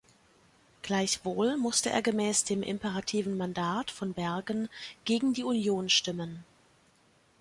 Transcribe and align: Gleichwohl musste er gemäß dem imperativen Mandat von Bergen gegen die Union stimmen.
Gleichwohl 0.81 1.57
musste 1.57 1.91
er 1.91 2.01
gemäß 2.01 2.43
dem 2.43 2.63
imperativen 2.63 3.37
Mandat 3.37 3.91
von 3.91 4.13
Bergen 4.13 4.67
gegen 5.05 5.35
die 5.35 5.43
Union 5.43 5.89
stimmen. 5.89 6.43